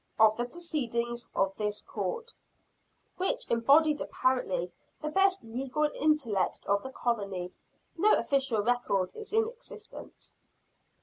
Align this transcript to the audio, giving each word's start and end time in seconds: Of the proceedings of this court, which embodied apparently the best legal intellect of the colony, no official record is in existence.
Of 0.17 0.35
the 0.35 0.45
proceedings 0.45 1.27
of 1.35 1.55
this 1.57 1.83
court, 1.83 2.33
which 3.17 3.47
embodied 3.51 4.01
apparently 4.01 4.71
the 4.99 5.09
best 5.11 5.43
legal 5.43 5.87
intellect 5.93 6.65
of 6.65 6.81
the 6.81 6.89
colony, 6.89 7.53
no 7.95 8.15
official 8.17 8.63
record 8.63 9.11
is 9.13 9.31
in 9.31 9.47
existence. 9.47 10.33